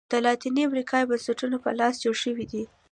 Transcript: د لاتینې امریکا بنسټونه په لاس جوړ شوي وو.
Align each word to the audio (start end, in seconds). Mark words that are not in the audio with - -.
د 0.11 0.13
لاتینې 0.25 0.61
امریکا 0.69 0.97
بنسټونه 1.09 1.57
په 1.63 1.69
لاس 1.79 1.95
جوړ 2.03 2.15
شوي 2.23 2.45
وو. 2.51 2.63